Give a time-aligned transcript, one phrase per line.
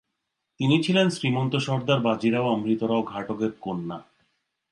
[0.59, 3.97] তিনি ছিলেন শ্রীমন্ত সর্দার বাজিরাও অমৃতরাও ঘাটগের কন্যা।